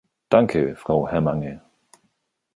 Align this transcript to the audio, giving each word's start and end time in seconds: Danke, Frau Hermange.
Danke, 0.31 0.75
Frau 0.75 1.07
Hermange. 1.11 1.61